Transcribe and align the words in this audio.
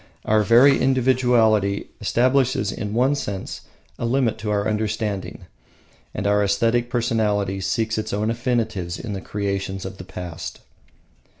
Our 0.25 0.41
very 0.41 0.81
individuality 0.81 1.91
establishes 1.99 2.71
in 2.71 2.95
one 2.95 3.13
sense 3.13 3.61
a 3.99 4.05
limit 4.07 4.39
to 4.39 4.49
our 4.49 4.67
understanding; 4.67 5.45
and 6.15 6.25
our 6.25 6.43
aesthetic 6.43 6.89
personality 6.89 7.61
seeks 7.61 7.99
its 7.99 8.11
own 8.11 8.31
affinities 8.31 8.97
in 8.97 9.13
the 9.13 9.21
creations 9.21 9.85
of 9.85 9.99
the 9.99 10.03
past. 10.03 10.61